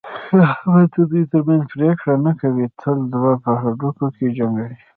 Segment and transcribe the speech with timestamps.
[0.51, 4.75] احمد د دوو ترمنځ پرېکړه نه کوي، تل دوه په هډوکي جنګوي.